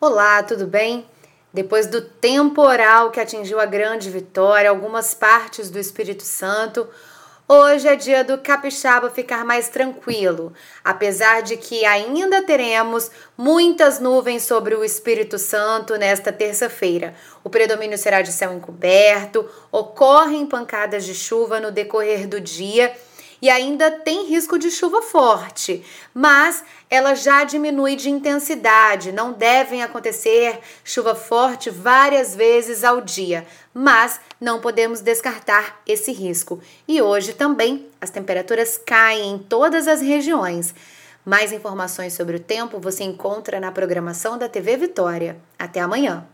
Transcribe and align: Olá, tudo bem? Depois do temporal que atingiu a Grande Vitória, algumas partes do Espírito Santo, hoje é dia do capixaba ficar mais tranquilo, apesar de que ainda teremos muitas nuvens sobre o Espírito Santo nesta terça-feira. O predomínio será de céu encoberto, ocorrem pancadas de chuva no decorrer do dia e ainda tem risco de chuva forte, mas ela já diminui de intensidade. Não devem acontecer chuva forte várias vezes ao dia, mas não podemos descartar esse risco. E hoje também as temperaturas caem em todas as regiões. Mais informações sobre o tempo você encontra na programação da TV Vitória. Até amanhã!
Olá, 0.00 0.44
tudo 0.44 0.64
bem? 0.64 1.04
Depois 1.52 1.88
do 1.88 2.00
temporal 2.00 3.10
que 3.10 3.18
atingiu 3.18 3.58
a 3.58 3.66
Grande 3.66 4.08
Vitória, 4.08 4.70
algumas 4.70 5.12
partes 5.12 5.70
do 5.70 5.78
Espírito 5.80 6.22
Santo, 6.22 6.86
hoje 7.48 7.88
é 7.88 7.96
dia 7.96 8.22
do 8.22 8.38
capixaba 8.38 9.10
ficar 9.10 9.44
mais 9.44 9.68
tranquilo, 9.68 10.52
apesar 10.84 11.42
de 11.42 11.56
que 11.56 11.84
ainda 11.84 12.44
teremos 12.44 13.10
muitas 13.36 13.98
nuvens 13.98 14.44
sobre 14.44 14.76
o 14.76 14.84
Espírito 14.84 15.36
Santo 15.36 15.96
nesta 15.96 16.30
terça-feira. 16.30 17.16
O 17.42 17.50
predomínio 17.50 17.98
será 17.98 18.22
de 18.22 18.30
céu 18.30 18.52
encoberto, 18.52 19.50
ocorrem 19.72 20.46
pancadas 20.46 21.04
de 21.04 21.12
chuva 21.12 21.58
no 21.58 21.72
decorrer 21.72 22.28
do 22.28 22.40
dia 22.40 22.96
e 23.40 23.48
ainda 23.48 23.90
tem 23.90 24.26
risco 24.26 24.58
de 24.58 24.70
chuva 24.70 25.02
forte, 25.02 25.84
mas 26.12 26.64
ela 26.90 27.14
já 27.14 27.44
diminui 27.44 27.96
de 27.96 28.10
intensidade. 28.10 29.12
Não 29.12 29.32
devem 29.32 29.82
acontecer 29.82 30.60
chuva 30.84 31.14
forte 31.14 31.70
várias 31.70 32.34
vezes 32.34 32.84
ao 32.84 33.00
dia, 33.00 33.46
mas 33.72 34.20
não 34.40 34.60
podemos 34.60 35.00
descartar 35.00 35.80
esse 35.86 36.12
risco. 36.12 36.60
E 36.86 37.00
hoje 37.00 37.32
também 37.32 37.86
as 38.00 38.10
temperaturas 38.10 38.78
caem 38.78 39.32
em 39.32 39.38
todas 39.38 39.86
as 39.86 40.00
regiões. 40.00 40.74
Mais 41.24 41.52
informações 41.52 42.14
sobre 42.14 42.36
o 42.36 42.40
tempo 42.40 42.80
você 42.80 43.04
encontra 43.04 43.60
na 43.60 43.70
programação 43.70 44.38
da 44.38 44.48
TV 44.48 44.76
Vitória. 44.76 45.36
Até 45.58 45.80
amanhã! 45.80 46.26